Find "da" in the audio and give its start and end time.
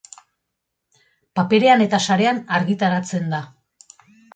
3.37-3.47